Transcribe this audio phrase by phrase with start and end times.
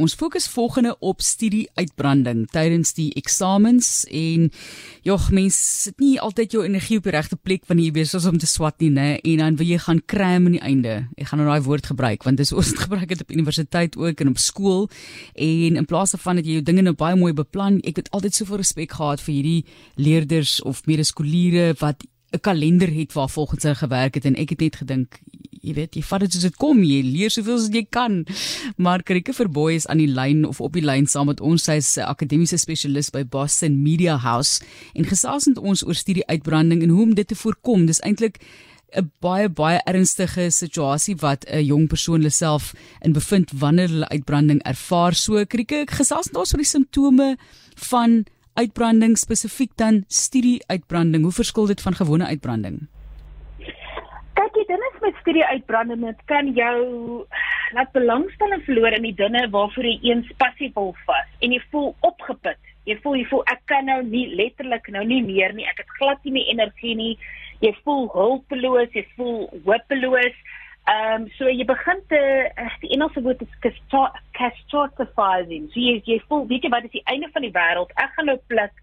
[0.00, 4.46] Ons fokus volgende op studie-uitbranding tydens die eksamens en
[5.04, 8.28] jog mens sit nie altyd jou energie op die regte plek wanneer jy besig is
[8.30, 9.18] om te swat nie, né?
[9.20, 10.94] En dan wil jy gaan kram aan die einde.
[11.20, 14.32] Ek gaan nou daai woord gebruik want dis ons gebruik dit op universiteit ook en
[14.32, 14.88] op skool.
[15.36, 18.40] En in plaas daarvan dat jy jou dinge nou baie mooi beplan, ek het altyd
[18.40, 19.60] soveel respek gehad vir hierdie
[20.00, 24.60] leerders of medeskoliere wat 'n kalender het waar volgens hulle gewerk het en ek het
[24.60, 25.20] net gedink
[25.60, 28.24] jy weet jy vat dit soos dit kom jy leer soveel as jy kan
[28.76, 31.78] maar Karike Verboy is aan die lyn of op die lyn saam met ons sy
[31.82, 34.60] is 'n akademiese spesialis by Boston Media House
[34.94, 38.40] en gesels met ons oor studie uitbranding en hoe om dit te voorkom dis eintlik
[38.96, 44.62] 'n baie baie ernstige situasie wat 'n jong persoon self in bevind wanneer hulle uitbranding
[44.62, 47.36] ervaar so Karike gesels met ons oor die simptome
[47.90, 48.24] van
[48.54, 51.22] uitbranding spesifiek dan studie uitbranding.
[51.22, 52.88] Hoe verskil dit van gewone uitbranding?
[55.00, 56.76] Met studie uitbranding, dit kan jou
[57.72, 61.94] laat belangstelling verloor in die dinge waarvoor jy eens passief wil vas en jy voel
[62.04, 62.58] opgeput.
[62.88, 65.68] Jy voel jy voel ek kan nou nie letterlik nou nie meer nie.
[65.70, 67.14] Ek het glad nie meer energie nie.
[67.64, 70.36] Jy voel hulpeloos, jy voel hopeloos.
[70.90, 75.68] Ehm um, so jy begin te uh, die Engelse woord is catastrophizing.
[75.72, 77.92] So jy jy voel weet jy wat is die einde van die wêreld?
[77.96, 78.74] Ek gaan nou pluk.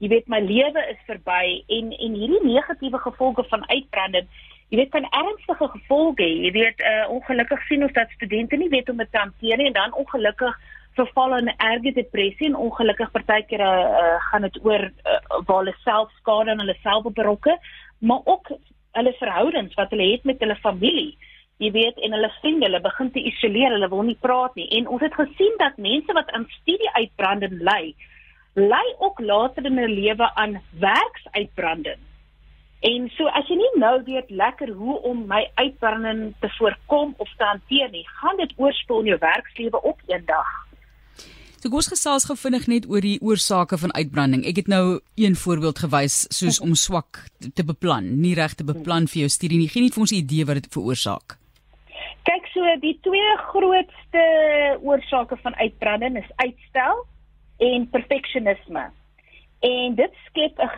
[0.00, 4.30] Jy weet my lewe is verby en en hierdie negatiewe gevolge van uitbranding,
[4.70, 6.34] jy weet kan ernstige gevolge hê.
[6.46, 9.58] Jy weet uh, ongelukkig sien ons dat studente nie weet hoe om dit te hanteer
[9.58, 10.58] nie en dan ongelukkig
[10.98, 16.12] verval in erge depressie en ongelukkig partykeer uh, gaan dit oor uh, waar hulle self
[16.20, 17.56] skade aan hulle self berokke,
[17.98, 18.52] maar ook
[18.98, 21.16] hulle verhoudings wat hulle het met hulle familie.
[21.60, 24.68] Jy weet en hulle vriende hulle begin te isoleer hulle wil nie praat nie.
[24.78, 27.94] En ons het gesien dat mense wat aan studie uitbranding ly
[28.58, 32.00] ly ook later in hulle lewe aan werksuitbranding
[32.80, 37.28] en so as jy nie nou weet lekker hoe om my uitbranding te voorkom of
[37.36, 40.58] te hanteer nie gaan dit oorspoel in jou werkslewe op eendag
[41.60, 44.46] So kom ons gesels gou vinnig net oor die oorsake van uitbranding.
[44.48, 44.84] Ek het nou
[45.20, 49.58] een voorbeeld gewys soos om swak te beplan, nie reg te beplan vir jou studie
[49.60, 49.68] nie.
[49.68, 51.36] Geen net vir ons 'n idee wat dit veroorsaak.
[52.24, 54.24] Kyk so die twee grootste
[54.80, 57.04] oorsake van uitbranding is uitstel
[57.58, 58.88] en perfeksionisme.
[59.60, 60.70] En dit skep 'n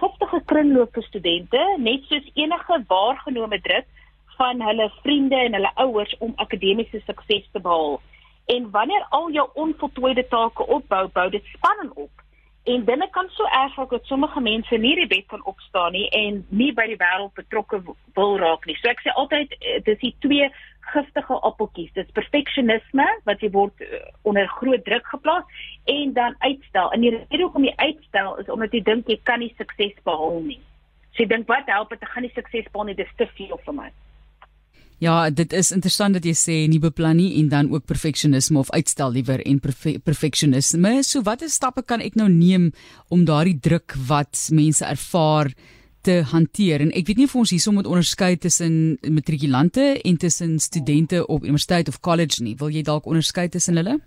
[0.00, 3.86] giftige kringloop vir studente, net soos enige waargenome druk
[4.36, 8.00] van hulle vriende en hulle ouers om akademiese sukses te behaal.
[8.46, 12.10] En wanneer al jou onvoltooide take opbou, bou dit spanning op.
[12.64, 16.08] En dinge kan so erg raak dat sommige mense nie die bed kan opstaan nie
[16.08, 17.82] en nie by die wêreld betrokke
[18.14, 18.76] wil raak nie.
[18.80, 20.48] So ek sê altyd eh, dis die twee
[20.92, 21.92] giftige appeltjies.
[21.96, 25.60] Dis perfeksionisme wat jy word uh, onder groot druk geplaas
[25.92, 26.90] en dan uitstel.
[26.92, 30.42] En die rede hoekom jy uitstel is omdat jy dink jy kan nie sukses behaal
[30.46, 30.60] nie.
[31.14, 33.56] So jy dink wat help dit ek gaan nie sukses behaal nie, dis te veel
[33.64, 33.92] vir my.
[34.98, 38.70] Ja, dit is interessant dat jy sê nie beplan nie en dan ook perfeksionisme of
[38.72, 41.02] uitstel liewer en perfe perfeksionisme.
[41.04, 42.70] So watter stappe kan ek nou neem
[43.12, 45.52] om daardie druk wat mense ervaar
[46.06, 46.84] te hanteer?
[46.84, 51.44] En ek weet nie of ons hierso moet onderskei tussen matrikulante en tussen studente op
[51.44, 52.54] universiteit of college nie.
[52.60, 53.98] Wil jy dalk onderskei tussen hulle?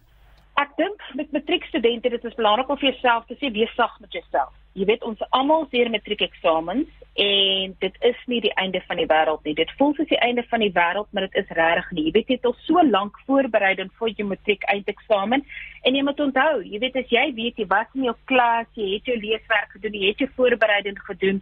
[0.59, 4.15] Ek dink met matriekstudente dit is belangrik om vir jouself te sê wees sag met
[4.15, 4.55] jouself.
[4.77, 6.89] Jy weet ons almal seer matriekeksamens
[7.19, 9.55] en dit is nie die einde van die wêreld nie.
[9.57, 12.05] Dit voel soos die einde van die wêreld, maar dit is regtig nie.
[12.07, 15.43] Jy weet jy het al so lank voorbereiding vir jou matriek eindeksamen
[15.83, 18.93] en jy moet onthou, jy weet as jy weet jy was in jou klas, jy
[18.93, 21.41] het jou leeswerk gedoen, jy het jou voorbereiding gedoen,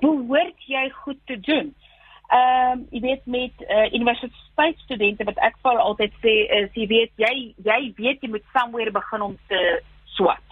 [0.00, 1.74] behoort jy goed te doen.
[2.30, 7.12] Ehm um, jy weet met uh, universiteitsstudente wat ek vir altyd sê is jy weet
[7.18, 7.34] jy
[7.66, 9.60] jy weet jy moet somewhere begin om te
[10.16, 10.46] swat.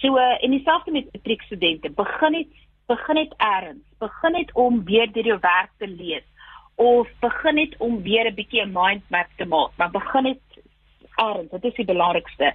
[0.00, 2.52] So uh, en dieselfde met matriekstudente, begin net
[2.90, 6.26] begin net eers, begin net om weer deur jou werk te lees
[6.80, 10.40] of begin net om weer 'n bietjie 'n mind map te maak, maar begin net
[11.20, 12.50] eers, dit is die belangrikste.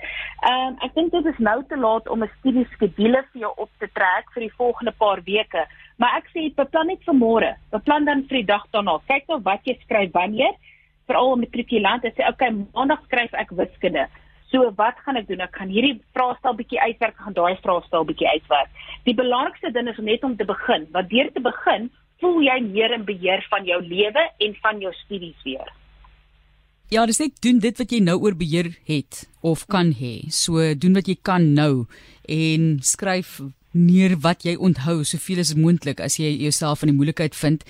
[0.50, 3.70] Ehm um, ek dink dit is nou te laat om 'n studieskedule vir jou op
[3.80, 5.66] te trek vir die volgende paar weke.
[5.98, 7.56] Maar ek sê beplan net vir môre.
[7.72, 9.00] Beplan dan vir die dag daarna.
[9.08, 10.54] Kyk nou wat jy skryf wanneer.
[11.08, 14.08] Veral met matrikulant, jy sê okay, maandag skryf ek wiskunde.
[14.52, 15.42] So wat gaan ek doen?
[15.42, 18.70] Ek gaan hierdie vraestel bietjie uitwerk, gaan daai vraestel bietjie uitwerk.
[19.06, 20.88] Die belangrikste ding is net om te begin.
[20.92, 21.90] Wat deur te begin,
[22.22, 25.74] voel jy meer in beheer van jou lewe en van jou studies weer.
[26.94, 30.30] Ja, dis net doen dit wat jy nou oor beheer het of kan hê.
[30.30, 31.88] So doen wat jy kan nou
[32.30, 33.40] en skryf
[33.74, 37.66] neer wat jy onthou soveel as moontlik as jy jouself in die moeilikheid vind.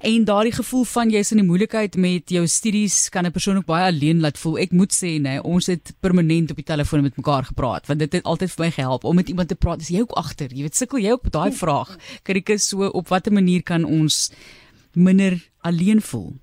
[0.00, 3.68] En daardie gevoel van jy's in die moeilikheid met jou studies kan 'n persoon ook
[3.68, 4.58] baie alleen laat voel.
[4.58, 8.12] Ek moet sê, nê, ons het permanent op die telefoon met mekaar gepraat want dit
[8.12, 9.80] het altyd vir my gehelp om met iemand te praat.
[9.80, 10.48] Is jy ook agter?
[10.48, 11.98] Jy weet, sukkel jy ook met daai vraag?
[12.22, 14.32] Krieke so op watter manier kan ons
[14.94, 16.36] minder alleen voel?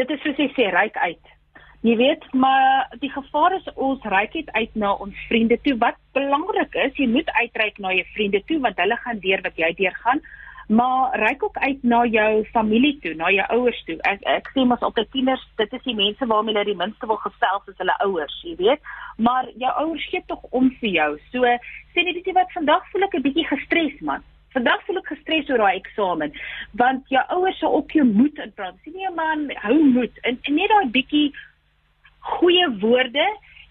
[0.00, 1.36] Dit is soos jy sê, ryk uit
[1.80, 5.78] Jy weet, maar die gevaar is ons reik dit uit na ons vriende toe.
[5.80, 9.56] Wat belangrik is, jy moet uitreik na jou vriende toe want hulle gaan deur wat
[9.56, 10.20] jy deurgaan
[10.70, 13.96] maar reik ook uit na jou familie toe, na jou ouers toe.
[14.06, 17.18] Ek ek sê mos altyd tieners, dit is die mense waarmee hulle die minste wil
[17.24, 18.92] gesels as hulle ouers, jy weet.
[19.18, 21.08] Maar jou ouers gee tog om vir jou.
[21.32, 21.56] So
[21.90, 24.22] sê net ietsie wat vandag voel ek 'n bietjie gestres man.
[24.54, 26.34] Vandag voel ek gestres oor daai eksamen
[26.80, 28.78] want jou ouers sal op jou moed inpraat.
[28.84, 30.18] Sê nee man, hou moed.
[30.26, 31.28] En, en net daai bietjie
[32.36, 33.26] goeie woorde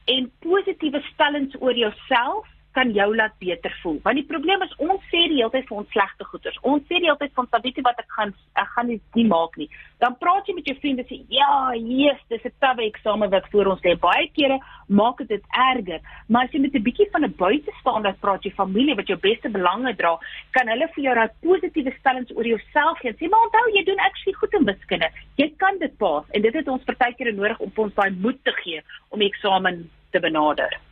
[0.09, 4.00] en positiewe stellings oor jouself kan jou laat beter voel.
[4.04, 6.60] Want die probleem is ons sê die hele tyd vir ons slegte goeders.
[6.62, 9.25] Ons sê die hele tyd van weet jy wat ek gaan ek gaan nie, nie
[9.30, 9.69] maak nie.
[10.04, 13.71] Dan praat jy met jou vriende sê ja, yes, dis 'n tawe eksamen wat voor
[13.74, 13.95] ons lê.
[14.00, 16.01] Baie kere maak dit erger.
[16.27, 19.50] Maar as jy met 'n bietjie van 'n buitestander praat, jy familie wat jou beste
[19.50, 20.19] belange dra,
[20.51, 23.13] kan hulle vir jou daai positiewe stellings oor jouself gee.
[23.13, 25.10] Sê maar onthou jy doen actually goed in wiskunde.
[25.38, 28.51] Jy kan dit pas en dit het ons partykeer nodig om ons daai moed te
[28.51, 30.88] gee om die eksamen te benader.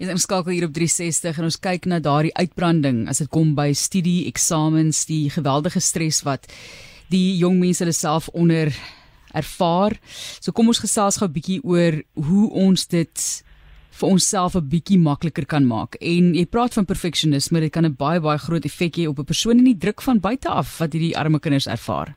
[0.00, 3.50] Ons is inskakel hier op 360 en ons kyk na daardie uitbranding as dit kom
[3.52, 6.48] by studie, eksamens, die geweldige stres wat
[7.12, 8.72] die jong mense hulle self onder
[9.36, 9.98] ervaar.
[10.40, 13.44] So kom ons gesels gou 'n bietjie oor hoe ons dit
[14.00, 15.96] vir onsself 'n bietjie makliker kan maak.
[16.00, 19.24] En jy praat van perfeksionisme, dit kan 'n baie baie groot effek hê op 'n
[19.24, 22.16] persoon en die druk van buite af wat hierdie arme kinders ervaar.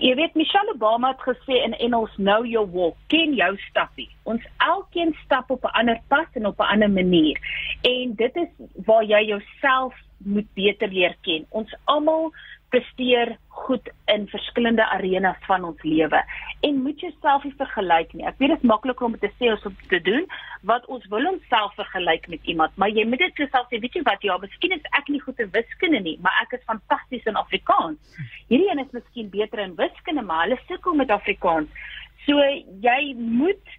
[0.00, 4.08] Jy weet Michelle Obama het gesê in Engels know your walk, ken jou stappie.
[4.24, 7.36] Ons elkeen stap op 'n ander pad en op 'n ander manier.
[7.82, 8.48] En dit is
[8.86, 9.94] waar jy jouself
[10.24, 11.44] moet beter leer ken.
[11.50, 12.32] Ons almal
[12.68, 16.24] presteer goed in verskillende arenas van ons lewe
[16.60, 18.26] en moet jouself nie vergelyk nie.
[18.28, 20.26] Ek weet dit is makliker om te sê as om te doen
[20.68, 24.04] wat ons wil onsself vergelyk met iemand, maar jy moet dit jouself sê, weet jy
[24.04, 27.38] wat, ja, miskien is ek nie goed in wiskunde nie, maar ek is fantasties in
[27.40, 28.18] Afrikaans.
[28.52, 31.86] Hierdie een is miskien beter in wiskunde, maar hulle sukkel met Afrikaans.
[32.26, 32.44] So
[32.84, 33.78] jy moet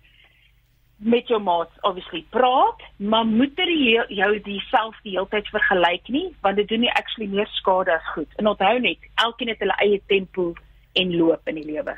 [1.02, 6.28] met jou maats obviously praat, maar moet jy jou dieself die hele tyd vergelyk nie,
[6.46, 8.30] want dit doen nie actually meer skade as goed.
[8.42, 10.52] En onthou net, elkeen het hulle eie tempo
[10.94, 11.96] en loop in die lewe.